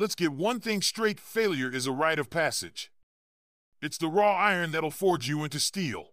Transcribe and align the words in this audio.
Let's 0.00 0.14
get 0.14 0.32
one 0.32 0.60
thing 0.60 0.80
straight 0.80 1.20
failure 1.20 1.70
is 1.70 1.86
a 1.86 1.92
rite 1.92 2.18
of 2.18 2.30
passage. 2.30 2.90
It's 3.82 3.98
the 3.98 4.08
raw 4.08 4.34
iron 4.34 4.72
that'll 4.72 4.90
forge 4.90 5.28
you 5.28 5.44
into 5.44 5.60
steel. 5.60 6.12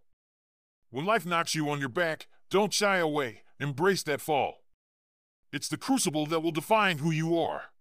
When 0.90 1.06
life 1.06 1.26
knocks 1.26 1.56
you 1.56 1.70
on 1.70 1.80
your 1.80 1.88
back, 1.88 2.28
don't 2.50 2.74
shy 2.74 2.98
away, 2.98 3.44
embrace 3.62 4.04
that 4.04 4.20
fall. 4.20 4.66
It's 5.54 5.70
the 5.70 5.78
crucible 5.78 6.26
that 6.26 6.42
will 6.42 6.52
define 6.52 6.98
who 6.98 7.12
you 7.12 7.40
are. 7.40 7.72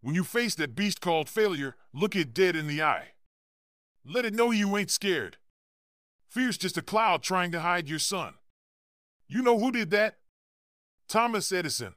When 0.00 0.14
you 0.14 0.24
face 0.24 0.54
that 0.54 0.74
beast 0.74 1.02
called 1.02 1.28
failure, 1.28 1.76
look 1.92 2.16
it 2.16 2.32
dead 2.32 2.56
in 2.56 2.66
the 2.66 2.82
eye. 2.82 3.08
Let 4.06 4.24
it 4.24 4.32
know 4.32 4.50
you 4.50 4.78
ain't 4.78 4.90
scared. 4.90 5.36
Fear's 6.26 6.56
just 6.56 6.78
a 6.78 6.82
cloud 6.82 7.22
trying 7.22 7.52
to 7.52 7.60
hide 7.60 7.90
your 7.90 7.98
sun. 7.98 8.32
You 9.26 9.42
know 9.42 9.58
who 9.58 9.72
did 9.72 9.90
that? 9.90 10.20
Thomas 11.06 11.52
Edison. 11.52 11.96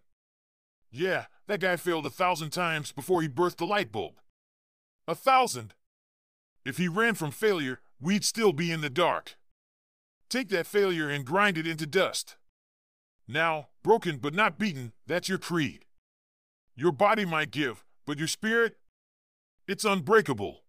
Yeah, 0.91 1.27
that 1.51 1.59
guy 1.59 1.75
failed 1.75 2.05
a 2.05 2.09
thousand 2.09 2.51
times 2.51 2.93
before 2.93 3.21
he 3.21 3.27
birthed 3.27 3.57
the 3.57 3.65
light 3.65 3.91
bulb. 3.91 4.13
A 5.05 5.13
thousand. 5.13 5.73
If 6.63 6.77
he 6.77 6.87
ran 6.87 7.13
from 7.15 7.31
failure, 7.31 7.81
we'd 7.99 8.23
still 8.23 8.53
be 8.53 8.71
in 8.71 8.79
the 8.79 8.89
dark. 8.89 9.35
Take 10.29 10.47
that 10.47 10.65
failure 10.65 11.09
and 11.09 11.25
grind 11.25 11.57
it 11.57 11.67
into 11.67 11.85
dust. 11.85 12.37
Now, 13.27 13.67
broken 13.83 14.17
but 14.17 14.33
not 14.33 14.57
beaten, 14.57 14.93
that's 15.07 15.27
your 15.27 15.39
creed. 15.39 15.83
Your 16.73 16.93
body 16.93 17.25
might 17.25 17.51
give, 17.51 17.83
but 18.05 18.17
your 18.17 18.29
spirit? 18.29 18.77
It's 19.67 19.83
unbreakable. 19.83 20.61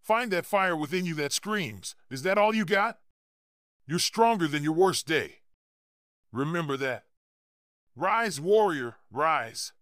Find 0.00 0.32
that 0.32 0.46
fire 0.46 0.76
within 0.76 1.06
you 1.06 1.14
that 1.14 1.32
screams. 1.32 1.94
Is 2.10 2.24
that 2.24 2.38
all 2.38 2.52
you 2.52 2.64
got? 2.64 2.98
You're 3.86 4.00
stronger 4.00 4.48
than 4.48 4.64
your 4.64 4.72
worst 4.72 5.06
day. 5.06 5.42
Remember 6.32 6.76
that. 6.76 7.04
Rise, 7.94 8.40
warrior, 8.40 8.96
rise. 9.12 9.72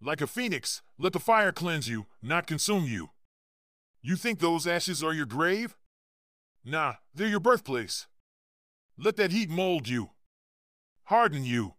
Like 0.00 0.20
a 0.20 0.28
phoenix, 0.28 0.82
let 0.96 1.12
the 1.12 1.18
fire 1.18 1.50
cleanse 1.50 1.88
you, 1.88 2.06
not 2.22 2.46
consume 2.46 2.84
you. 2.84 3.10
You 4.00 4.14
think 4.14 4.38
those 4.38 4.66
ashes 4.66 5.02
are 5.02 5.12
your 5.12 5.26
grave? 5.26 5.76
Nah, 6.64 6.94
they're 7.12 7.26
your 7.26 7.40
birthplace. 7.40 8.06
Let 8.96 9.16
that 9.16 9.32
heat 9.32 9.50
mold 9.50 9.88
you, 9.88 10.10
harden 11.04 11.44
you. 11.44 11.74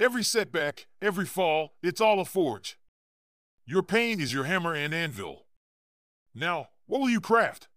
Every 0.00 0.22
setback, 0.22 0.86
every 1.02 1.26
fall, 1.26 1.74
it's 1.82 2.00
all 2.00 2.20
a 2.20 2.24
forge. 2.24 2.78
Your 3.66 3.82
pain 3.82 4.20
is 4.20 4.32
your 4.32 4.44
hammer 4.44 4.74
and 4.74 4.94
anvil. 4.94 5.46
Now, 6.34 6.68
what 6.86 7.00
will 7.00 7.10
you 7.10 7.20
craft? 7.20 7.68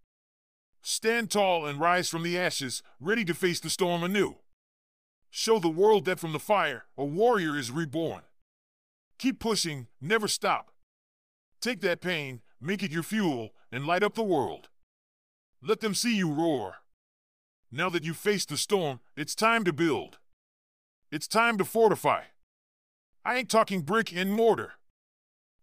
Stand 0.82 1.30
tall 1.30 1.66
and 1.66 1.80
rise 1.80 2.10
from 2.10 2.24
the 2.24 2.38
ashes, 2.38 2.84
ready 3.00 3.26
to 3.26 3.34
face 3.34 3.60
the 3.60 3.70
storm 3.70 4.04
anew. 4.04 4.36
Show 5.30 5.60
the 5.60 5.70
world 5.70 6.06
that 6.06 6.20
from 6.20 6.32
the 6.32 6.40
fire, 6.40 6.86
a 6.98 7.04
warrior 7.04 7.58
is 7.58 7.72
reborn. 7.72 8.22
Keep 9.22 9.38
pushing, 9.38 9.86
never 10.02 10.28
stop. 10.28 10.72
Take 11.62 11.82
that 11.82 12.02
pain, 12.02 12.42
make 12.60 12.82
it 12.82 12.90
your 12.90 13.04
fuel, 13.04 13.52
and 13.72 13.86
light 13.86 14.02
up 14.02 14.16
the 14.16 14.24
world. 14.24 14.70
Let 15.62 15.80
them 15.80 15.94
see 15.94 16.18
you 16.18 16.34
roar. 16.34 16.78
Now 17.72 17.88
that 17.92 18.04
you've 18.04 18.18
faced 18.18 18.50
the 18.50 18.58
storm, 18.58 19.00
it's 19.16 19.36
time 19.36 19.64
to 19.66 19.72
build. 19.72 20.18
It's 21.12 21.28
time 21.28 21.60
to 21.60 21.66
fortify. 21.66 22.24
I 23.24 23.36
ain't 23.36 23.52
talking 23.52 23.82
brick 23.82 24.12
and 24.12 24.34
mortar. 24.34 24.72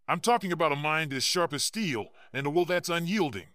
I'm 0.07 0.21
talking 0.21 0.53
about 0.53 0.71
a 0.71 0.77
mind 0.77 1.11
as 1.11 1.25
sharp 1.25 1.51
as 1.51 1.65
steel 1.65 2.13
and 2.31 2.47
a 2.47 2.49
will 2.49 2.63
that's 2.63 2.87
unyielding. 2.87 3.47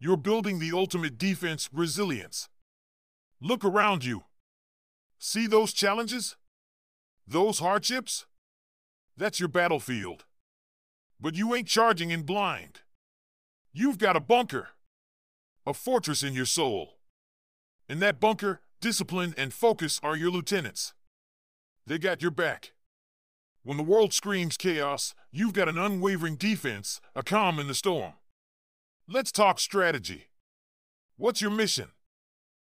You're 0.00 0.16
building 0.16 0.58
the 0.58 0.72
ultimate 0.72 1.18
defense 1.18 1.70
resilience. 1.72 2.48
Look 3.40 3.64
around 3.64 4.04
you. 4.04 4.24
See 5.20 5.46
those 5.46 5.72
challenges? 5.72 6.34
Those 7.28 7.60
hardships? 7.60 8.26
That's 9.16 9.38
your 9.38 9.48
battlefield. 9.48 10.24
But 11.20 11.34
you 11.34 11.54
ain't 11.54 11.68
charging 11.68 12.10
in 12.10 12.22
blind. 12.22 12.80
You've 13.72 13.98
got 13.98 14.16
a 14.16 14.20
bunker, 14.20 14.68
a 15.66 15.72
fortress 15.74 16.22
in 16.22 16.34
your 16.34 16.46
soul. 16.46 16.98
In 17.88 18.00
that 18.00 18.20
bunker, 18.20 18.60
discipline 18.80 19.34
and 19.36 19.52
focus 19.52 20.00
are 20.02 20.16
your 20.16 20.30
lieutenants. 20.30 20.94
They 21.86 21.98
got 21.98 22.22
your 22.22 22.30
back. 22.30 22.72
When 23.62 23.76
the 23.76 23.82
world 23.82 24.12
screams 24.12 24.56
chaos, 24.56 25.14
you've 25.32 25.54
got 25.54 25.68
an 25.68 25.78
unwavering 25.78 26.36
defense, 26.36 27.00
a 27.14 27.22
calm 27.22 27.58
in 27.58 27.66
the 27.66 27.74
storm. 27.74 28.14
Let's 29.08 29.32
talk 29.32 29.58
strategy. 29.58 30.28
What's 31.16 31.40
your 31.40 31.50
mission? 31.50 31.88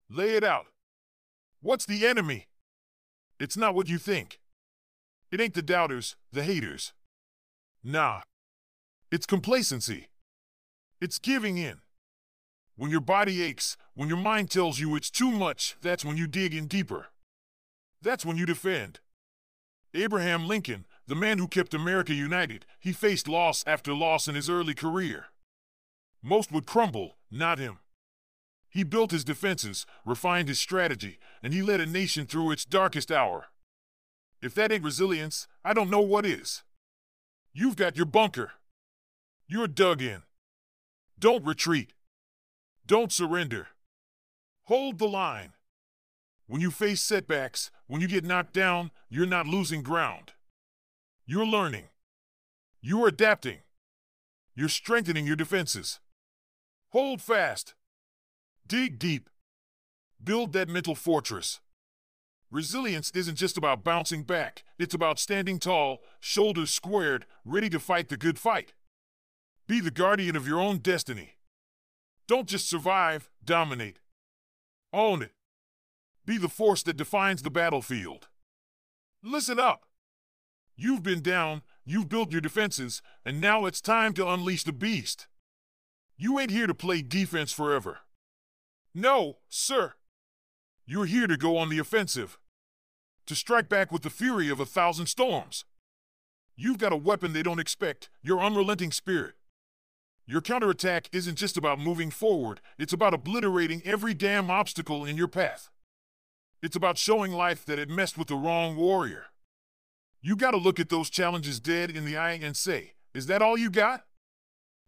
Lay 0.09 0.37
it 0.37 0.45
out. 0.45 0.67
What's 1.61 1.85
the 1.85 2.07
enemy? 2.07 2.47
It's 3.41 3.57
not 3.57 3.75
what 3.75 3.89
you 3.89 3.99
think. 3.99 4.41
It 5.31 5.41
ain't 5.41 5.55
the 5.55 5.63
doubters, 5.63 6.17
the 6.33 6.43
haters. 6.43 6.93
Nah. 7.85 8.23
It's 9.11 9.27
complacency. 9.27 10.09
It's 11.01 11.19
giving 11.19 11.59
in. 11.59 11.81
When 12.77 12.91
your 12.91 13.01
body 13.01 13.43
aches, 13.43 13.77
when 13.95 14.09
your 14.09 14.19
mind 14.19 14.51
tells 14.51 14.79
you 14.79 14.95
it's 14.95 15.11
too 15.11 15.31
much, 15.31 15.77
that's 15.83 16.05
when 16.05 16.17
you 16.17 16.27
dig 16.27 16.55
in 16.55 16.67
deeper. 16.67 17.09
That's 18.01 18.25
when 18.25 18.37
you 18.37 18.47
defend. 18.47 19.01
Abraham 19.95 20.47
Lincoln, 20.47 20.87
the 21.07 21.15
man 21.15 21.39
who 21.39 21.49
kept 21.49 21.75
America 21.75 22.15
united, 22.15 22.67
he 22.79 22.93
faced 22.93 23.27
loss 23.27 23.65
after 23.67 23.95
loss 23.95 24.29
in 24.29 24.35
his 24.35 24.49
early 24.49 24.75
career. 24.75 25.27
Most 26.23 26.53
would 26.53 26.67
crumble, 26.67 27.17
not 27.31 27.59
him. 27.59 27.79
He 28.69 28.85
built 28.85 29.11
his 29.11 29.25
defenses, 29.25 29.87
refined 30.05 30.49
his 30.49 30.61
strategy, 30.61 31.19
and 31.43 31.53
he 31.53 31.63
led 31.63 31.81
a 31.81 31.87
nation 31.87 32.27
through 32.27 32.51
its 32.51 32.65
darkest 32.65 33.11
hour. 33.11 33.47
If 34.41 34.55
that 34.55 34.71
ain't 34.71 34.85
resilience, 34.85 35.49
I 35.65 35.73
don't 35.73 35.91
know 35.91 36.01
what 36.01 36.25
is. 36.25 36.63
You've 37.53 37.77
got 37.77 37.97
your 37.97 38.07
bunker. 38.07 38.53
You're 39.49 39.69
dug 39.69 40.01
in. 40.01 40.23
Don't 41.19 41.45
retreat. 41.45 41.93
Don't 42.87 43.13
surrender. 43.13 43.69
Hold 44.65 44.99
the 44.99 45.09
line. 45.09 45.55
When 46.47 46.61
you 46.61 46.71
face 46.71 47.01
setbacks, 47.01 47.71
when 47.87 48.01
you 48.01 48.09
get 48.09 48.25
knocked 48.25 48.53
down, 48.53 48.91
you're 49.09 49.27
not 49.27 49.47
losing 49.47 49.83
ground. 49.83 50.33
You're 51.27 51.47
learning. 51.47 51.89
You're 52.81 53.09
adapting. 53.09 53.59
You're 54.55 54.69
strengthening 54.69 55.27
your 55.27 55.37
defenses. 55.37 56.01
Hold 56.91 57.21
fast. 57.21 57.75
Dig 58.67 58.99
deep. 58.99 59.29
Build 60.23 60.53
that 60.53 60.69
mental 60.69 60.95
fortress. 60.95 61.61
Resilience 62.51 63.11
isn't 63.15 63.37
just 63.37 63.59
about 63.59 63.85
bouncing 63.85 64.23
back, 64.23 64.65
it's 64.79 64.95
about 64.95 65.19
standing 65.19 65.59
tall, 65.59 65.99
shoulders 66.19 66.73
squared, 66.73 67.27
ready 67.45 67.69
to 67.69 67.79
fight 67.79 68.09
the 68.09 68.17
good 68.17 68.39
fight. 68.39 68.73
Be 69.67 69.81
the 69.81 69.91
guardian 69.91 70.35
of 70.35 70.49
your 70.49 70.59
own 70.59 70.79
destiny. 70.79 71.35
Don't 72.27 72.49
just 72.49 72.69
survive, 72.69 73.29
dominate. 73.45 74.01
Own 74.95 75.21
it. 75.21 75.33
Be 76.25 76.39
the 76.39 76.49
force 76.49 76.83
that 76.85 76.97
defines 76.97 77.43
the 77.43 77.51
battlefield. 77.51 78.29
Listen 79.23 79.61
up. 79.61 79.85
You've 80.75 81.03
been 81.03 81.21
down, 81.21 81.63
you've 81.85 82.09
built 82.09 82.33
your 82.33 82.41
defenses, 82.41 83.03
and 83.27 83.41
now 83.41 83.67
it's 83.67 83.81
time 83.83 84.15
to 84.15 84.29
unleash 84.29 84.65
the 84.65 84.73
beast. 84.73 85.27
You 86.17 86.39
ain't 86.39 86.51
here 86.51 86.67
to 86.67 86.75
play 86.75 87.03
defense 87.03 87.53
forever. 87.53 87.99
No, 88.95 89.39
sir. 89.49 89.95
You're 90.91 91.05
here 91.05 91.27
to 91.27 91.37
go 91.37 91.59
on 91.59 91.69
the 91.69 91.79
offensive, 91.79 92.39
to 93.27 93.35
strike 93.35 93.69
back 93.69 93.93
with 93.93 94.01
the 94.01 94.09
fury 94.09 94.49
of 94.49 94.59
a 94.59 94.65
thousand 94.65 95.05
storms. 95.05 95.67
You've 96.57 96.79
got 96.79 96.95
a 96.95 96.97
weapon 96.97 97.35
they 97.35 97.43
don't 97.43 97.59
expect 97.59 98.09
your 98.23 98.41
unrelenting 98.41 98.91
spirit. 98.91 99.35
Your 100.25 100.41
counterattack 100.41 101.11
isn't 101.13 101.37
just 101.37 101.59
about 101.59 101.79
moving 101.79 102.11
forward, 102.11 102.63
it's 102.79 102.95
about 102.95 103.13
obliterating 103.13 103.83
every 103.85 104.15
damn 104.15 104.51
obstacle 104.51 105.05
in 105.05 105.19
your 105.19 105.29
path. 105.29 105.69
It's 106.63 106.75
about 106.75 106.97
showing 106.97 107.33
life 107.33 107.67
that 107.67 107.79
it 107.79 107.91
messed 107.91 108.17
with 108.17 108.29
the 108.29 108.37
wrong 108.37 108.75
warrior. 108.75 109.27
You 110.23 110.37
gotta 110.37 110.57
look 110.57 110.81
at 110.81 110.89
those 110.89 111.11
challenges 111.11 111.61
dead 111.61 111.91
in 111.91 112.07
the 112.07 112.17
eye 112.17 112.41
and 112.43 112.57
say, 112.57 112.95
Is 113.13 113.27
that 113.27 113.43
all 113.43 113.59
you 113.59 113.69
got? 113.69 114.07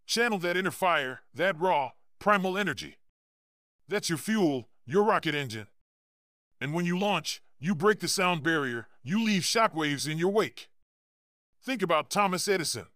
Channel 0.06 0.38
that 0.38 0.56
inner 0.56 0.70
fire, 0.70 1.20
that 1.35 1.61
raw, 1.61 1.91
primal 2.19 2.56
energy. 2.56 2.97
That's 3.87 4.08
your 4.08 4.17
fuel, 4.17 4.70
your 4.87 5.05
rocket 5.05 5.35
engine. 5.35 5.67
And 6.61 6.75
when 6.75 6.85
you 6.85 6.99
launch, 6.99 7.43
you 7.59 7.75
break 7.75 8.01
the 8.01 8.09
sound 8.09 8.43
barrier, 8.43 8.89
you 9.03 9.23
leave 9.23 9.43
shockwaves 9.43 10.11
in 10.11 10.19
your 10.19 10.31
wake. 10.31 10.69
Think 11.62 11.83
about 11.83 12.11
Thomas 12.11 12.49
Edison. 12.49 12.87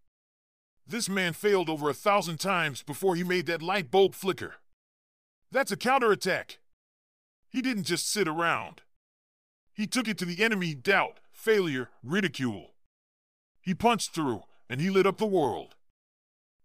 This 0.86 1.08
man 1.08 1.32
failed 1.32 1.70
over 1.70 1.88
a 1.88 1.94
thousand 1.94 2.38
times 2.38 2.82
before 2.82 3.16
he 3.16 3.24
made 3.24 3.46
that 3.46 3.62
light 3.62 3.90
bulb 3.90 4.14
flicker. 4.14 4.56
That's 5.50 5.72
a 5.72 5.76
counterattack. 5.76 6.58
He 7.48 7.62
didn't 7.62 7.84
just 7.84 8.10
sit 8.10 8.28
around. 8.28 8.82
He 9.72 9.86
took 9.86 10.08
it 10.08 10.18
to 10.18 10.24
the 10.24 10.42
enemy 10.42 10.74
doubt, 10.74 11.20
failure, 11.32 11.88
ridicule. 12.02 12.72
He 13.60 13.74
punched 13.74 14.10
through, 14.14 14.42
and 14.68 14.80
he 14.80 14.90
lit 14.90 15.06
up 15.06 15.18
the 15.18 15.26
world. 15.26 15.74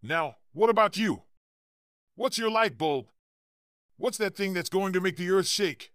Now, 0.02 0.38
what 0.54 0.70
about 0.70 0.98
you? 0.98 1.24
What's 2.16 2.38
your 2.38 2.52
light 2.52 2.78
bulb? 2.78 3.08
What's 3.98 4.18
that 4.18 4.36
thing 4.36 4.54
that's 4.54 4.70
going 4.70 4.94
to 4.94 5.02
make 5.02 5.18
the 5.18 5.30
earth 5.32 5.48
shake? 5.48 5.92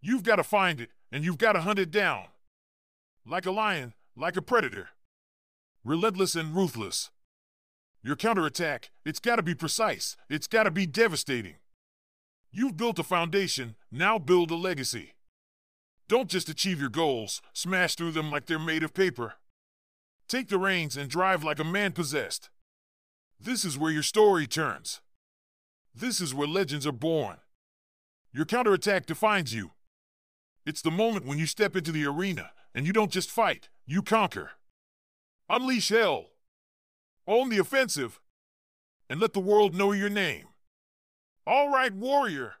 You've 0.00 0.22
got 0.22 0.36
to 0.36 0.44
find 0.44 0.80
it, 0.80 0.90
and 1.10 1.24
you've 1.24 1.38
got 1.38 1.52
to 1.52 1.60
hunt 1.60 1.78
it 1.78 1.90
down. 1.90 2.26
Like 3.26 3.46
a 3.46 3.50
lion, 3.50 3.94
like 4.16 4.36
a 4.36 4.42
predator. 4.42 4.90
Relentless 5.84 6.34
and 6.34 6.54
ruthless. 6.54 7.10
Your 8.02 8.16
counterattack, 8.16 8.90
it's 9.04 9.18
got 9.18 9.36
to 9.36 9.42
be 9.42 9.54
precise, 9.54 10.16
it's 10.30 10.46
got 10.46 10.64
to 10.64 10.70
be 10.70 10.86
devastating. 10.86 11.56
You've 12.50 12.76
built 12.76 12.98
a 12.98 13.02
foundation, 13.02 13.74
now 13.90 14.18
build 14.18 14.50
a 14.50 14.54
legacy. 14.54 15.14
Don't 16.08 16.30
just 16.30 16.48
achieve 16.48 16.80
your 16.80 16.88
goals, 16.88 17.42
smash 17.52 17.94
through 17.94 18.12
them 18.12 18.30
like 18.30 18.46
they're 18.46 18.58
made 18.58 18.82
of 18.82 18.94
paper. 18.94 19.34
Take 20.28 20.48
the 20.48 20.58
reins 20.58 20.96
and 20.96 21.10
drive 21.10 21.42
like 21.42 21.58
a 21.58 21.64
man 21.64 21.92
possessed. 21.92 22.50
This 23.40 23.64
is 23.64 23.76
where 23.76 23.92
your 23.92 24.02
story 24.02 24.46
turns. 24.46 25.00
This 25.94 26.20
is 26.20 26.34
where 26.34 26.48
legends 26.48 26.86
are 26.86 26.92
born. 26.92 27.38
Your 28.32 28.44
counterattack 28.44 29.06
defines 29.06 29.54
you. 29.54 29.72
It's 30.68 30.82
the 30.82 30.90
moment 30.90 31.24
when 31.24 31.38
you 31.38 31.46
step 31.46 31.76
into 31.76 31.92
the 31.92 32.04
arena 32.04 32.50
and 32.74 32.86
you 32.86 32.92
don't 32.92 33.10
just 33.10 33.30
fight, 33.30 33.70
you 33.86 34.02
conquer. 34.02 34.50
Unleash 35.48 35.88
hell. 35.88 36.26
Own 37.26 37.48
the 37.48 37.56
offensive. 37.56 38.20
And 39.08 39.18
let 39.18 39.32
the 39.32 39.40
world 39.40 39.74
know 39.74 39.92
your 39.92 40.10
name. 40.10 40.48
All 41.46 41.72
right, 41.72 41.94
warrior. 41.94 42.56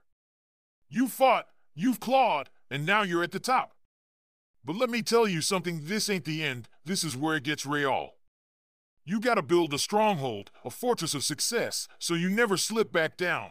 You 0.88 1.06
fought, 1.06 1.48
you've 1.74 2.00
clawed, 2.00 2.48
and 2.70 2.86
now 2.86 3.02
you're 3.02 3.22
at 3.22 3.32
the 3.32 3.38
top. 3.38 3.74
But 4.64 4.76
let 4.76 4.88
me 4.88 5.02
tell 5.02 5.28
you 5.28 5.42
something 5.42 5.82
this 5.84 6.08
ain't 6.08 6.24
the 6.24 6.42
end, 6.42 6.70
this 6.86 7.04
is 7.04 7.14
where 7.14 7.36
it 7.36 7.42
gets 7.44 7.66
real. 7.66 8.14
You 9.04 9.20
gotta 9.20 9.42
build 9.42 9.74
a 9.74 9.78
stronghold, 9.78 10.50
a 10.64 10.70
fortress 10.70 11.12
of 11.12 11.24
success, 11.24 11.88
so 11.98 12.14
you 12.14 12.30
never 12.30 12.56
slip 12.56 12.90
back 12.90 13.18
down. 13.18 13.50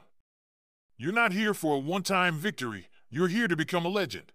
You're 0.98 1.14
not 1.14 1.32
here 1.32 1.54
for 1.54 1.76
a 1.76 1.80
one 1.80 2.02
time 2.02 2.40
victory, 2.40 2.88
you're 3.12 3.28
here 3.28 3.48
to 3.48 3.56
become 3.56 3.86
a 3.86 3.90
legend. 3.90 4.32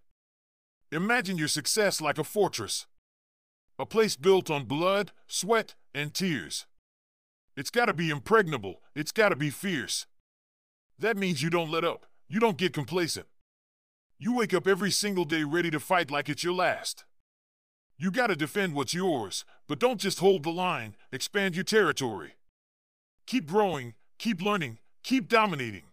Imagine 0.93 1.39
your 1.39 1.47
success 1.47 1.99
like 2.01 2.19
a 2.19 2.23
fortress, 2.23 2.85
a 3.79 3.85
place 3.85 4.15
built 4.15 4.51
on 4.51 4.65
blood, 4.65 5.11
sweat, 5.25 5.73
and 5.91 6.13
tears. 6.13 6.67
It's 7.57 7.71
got 7.71 7.85
to 7.85 7.95
be 7.95 8.11
impregnable, 8.11 8.79
it's 8.93 9.11
got 9.11 9.29
to 9.29 9.35
be 9.35 9.49
fierce. 9.49 10.05
That 10.99 11.17
means 11.17 11.41
you 11.41 11.49
don't 11.49 11.71
let 11.71 11.83
up, 11.83 12.05
you 12.27 12.39
don't 12.39 12.59
get 12.59 12.73
complacent. 12.73 13.25
You 14.19 14.35
wake 14.35 14.53
up 14.53 14.67
every 14.67 14.91
single 14.91 15.25
day 15.25 15.43
ready 15.43 15.71
to 15.71 15.79
fight 15.79 16.11
like 16.11 16.29
it's 16.29 16.43
your 16.43 16.53
last. 16.53 17.05
You 17.97 18.11
got 18.11 18.27
to 18.27 18.35
defend 18.35 18.75
what's 18.75 18.93
yours, 18.93 19.45
but 19.67 19.79
don't 19.79 19.99
just 19.99 20.19
hold 20.19 20.43
the 20.43 20.51
line, 20.51 20.95
expand 21.11 21.55
your 21.55 21.63
territory. 21.63 22.33
Keep 23.25 23.47
growing, 23.47 23.95
keep 24.19 24.43
learning, 24.43 24.77
keep 25.01 25.27
dominating. 25.27 25.85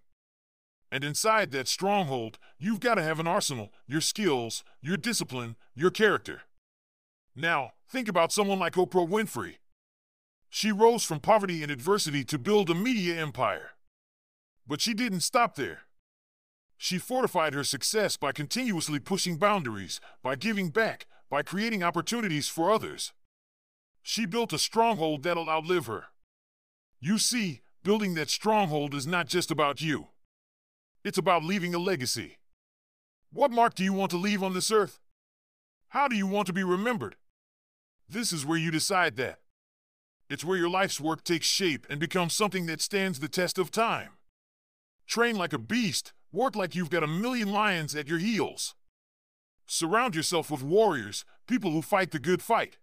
And 0.92 1.04
inside 1.04 1.52
that 1.52 1.68
stronghold, 1.68 2.38
you've 2.58 2.80
got 2.80 2.96
to 2.96 3.02
have 3.02 3.20
an 3.20 3.26
arsenal, 3.26 3.72
your 3.86 4.00
skills, 4.00 4.64
your 4.80 4.96
discipline, 4.96 5.56
your 5.74 5.90
character. 5.90 6.42
Now, 7.36 7.72
think 7.88 8.08
about 8.08 8.32
someone 8.32 8.58
like 8.58 8.74
Oprah 8.74 9.08
Winfrey. 9.08 9.56
She 10.48 10.72
rose 10.72 11.04
from 11.04 11.20
poverty 11.20 11.62
and 11.62 11.70
adversity 11.70 12.24
to 12.24 12.38
build 12.38 12.70
a 12.70 12.74
media 12.74 13.20
empire. 13.20 13.70
But 14.66 14.80
she 14.80 14.94
didn't 14.94 15.20
stop 15.20 15.54
there. 15.54 15.82
She 16.76 16.98
fortified 16.98 17.54
her 17.54 17.62
success 17.62 18.16
by 18.16 18.32
continuously 18.32 18.98
pushing 18.98 19.36
boundaries, 19.36 20.00
by 20.22 20.34
giving 20.34 20.70
back, 20.70 21.06
by 21.28 21.42
creating 21.42 21.84
opportunities 21.84 22.48
for 22.48 22.70
others. 22.70 23.12
She 24.02 24.26
built 24.26 24.52
a 24.52 24.58
stronghold 24.58 25.22
that'll 25.22 25.48
outlive 25.48 25.86
her. 25.86 26.06
You 26.98 27.18
see, 27.18 27.60
building 27.84 28.14
that 28.14 28.30
stronghold 28.30 28.94
is 28.94 29.06
not 29.06 29.28
just 29.28 29.50
about 29.50 29.80
you. 29.80 30.08
It's 31.02 31.18
about 31.18 31.44
leaving 31.44 31.74
a 31.74 31.78
legacy. 31.78 32.36
What 33.32 33.50
mark 33.50 33.74
do 33.74 33.82
you 33.82 33.92
want 33.92 34.10
to 34.10 34.18
leave 34.18 34.42
on 34.42 34.52
this 34.52 34.70
earth? 34.70 34.98
How 35.88 36.08
do 36.08 36.16
you 36.16 36.26
want 36.26 36.46
to 36.48 36.52
be 36.52 36.62
remembered? 36.62 37.16
This 38.08 38.32
is 38.32 38.44
where 38.44 38.58
you 38.58 38.70
decide 38.70 39.16
that. 39.16 39.38
It's 40.28 40.44
where 40.44 40.58
your 40.58 40.68
life's 40.68 41.00
work 41.00 41.24
takes 41.24 41.46
shape 41.46 41.86
and 41.88 41.98
becomes 41.98 42.34
something 42.34 42.66
that 42.66 42.82
stands 42.82 43.18
the 43.18 43.28
test 43.28 43.58
of 43.58 43.70
time. 43.70 44.10
Train 45.06 45.36
like 45.36 45.52
a 45.52 45.58
beast, 45.58 46.12
work 46.32 46.54
like 46.54 46.74
you've 46.74 46.90
got 46.90 47.02
a 47.02 47.08
million 47.08 47.50
lions 47.50 47.96
at 47.96 48.06
your 48.06 48.18
heels. 48.18 48.74
Surround 49.66 50.14
yourself 50.14 50.50
with 50.50 50.62
warriors, 50.62 51.24
people 51.46 51.70
who 51.70 51.82
fight 51.82 52.10
the 52.10 52.18
good 52.18 52.42
fight. 52.42 52.78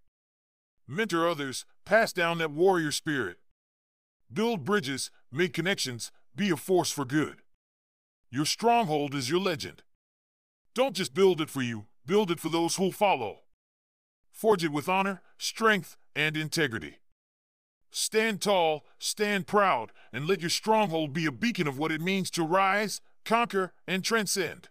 Mentor 0.88 1.28
others, 1.28 1.66
pass 1.86 2.12
down 2.12 2.40
that 2.40 2.52
warrior 2.52 2.92
spirit. 2.92 3.38
Build 4.34 4.66
bridges, 4.66 5.12
make 5.32 5.54
connections, 5.54 6.12
be 6.36 6.50
a 6.50 6.58
force 6.58 6.92
for 6.92 7.06
good. 7.06 7.44
Your 8.30 8.46
stronghold 8.46 9.16
is 9.16 9.30
your 9.30 9.40
legend. 9.40 9.84
Don't 10.74 10.96
just 10.96 11.14
build 11.14 11.40
it 11.40 11.50
for 11.50 11.62
you, 11.62 11.86
build 12.06 12.30
it 12.30 12.40
for 12.40 12.50
those 12.50 12.76
who'll 12.76 12.92
follow. 12.92 13.40
Forge 14.32 14.66
it 14.66 14.72
with 14.72 14.90
honor, 14.90 15.22
strength, 15.38 15.96
and 16.16 16.36
integrity. 16.36 16.98
Stand 17.90 18.42
tall, 18.42 18.86
stand 19.00 19.48
proud, 19.48 19.94
and 20.12 20.28
let 20.28 20.42
your 20.42 20.50
stronghold 20.50 21.14
be 21.14 21.26
a 21.26 21.32
beacon 21.32 21.68
of 21.68 21.80
what 21.80 21.92
it 21.92 22.02
means 22.02 22.30
to 22.32 22.44
rise, 22.44 23.00
conquer, 23.24 23.72
and 23.88 24.04
transcend. 24.04 24.68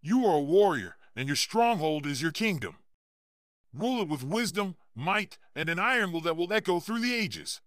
You 0.00 0.24
are 0.24 0.36
a 0.36 0.40
warrior, 0.40 0.96
and 1.16 1.28
your 1.28 1.36
stronghold 1.36 2.06
is 2.06 2.22
your 2.22 2.30
kingdom. 2.30 2.76
Rule 3.74 4.02
it 4.02 4.08
with 4.08 4.22
wisdom, 4.22 4.76
might, 4.94 5.38
and 5.56 5.68
an 5.68 5.80
iron 5.80 6.12
will 6.12 6.20
that 6.22 6.36
will 6.36 6.52
echo 6.52 6.78
through 6.78 7.00
the 7.00 7.14
ages. 7.14 7.60